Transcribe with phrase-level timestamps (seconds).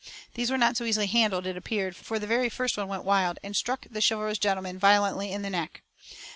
[0.33, 3.37] These were not so easily handled, it appeared, for the very first one went wild,
[3.43, 5.83] and struck the chivalrous gentleman violently in the neck.